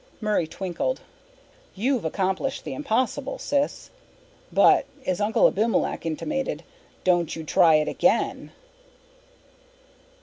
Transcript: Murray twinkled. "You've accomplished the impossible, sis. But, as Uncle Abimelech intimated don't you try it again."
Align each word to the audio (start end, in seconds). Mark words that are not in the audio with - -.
Murray 0.19 0.47
twinkled. 0.47 1.01
"You've 1.75 2.05
accomplished 2.05 2.63
the 2.63 2.73
impossible, 2.73 3.37
sis. 3.37 3.91
But, 4.51 4.87
as 5.05 5.21
Uncle 5.21 5.45
Abimelech 5.47 6.07
intimated 6.07 6.63
don't 7.03 7.35
you 7.35 7.43
try 7.43 7.75
it 7.75 7.87
again." 7.87 8.49